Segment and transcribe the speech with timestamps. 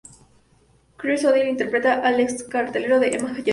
[0.97, 3.49] Chris O'Donnell interpreta al ex carcelero de Emma, Jason.